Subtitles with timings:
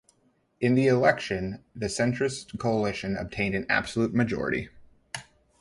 [0.59, 4.69] In the election the centrist coalition obtained an absolute majority.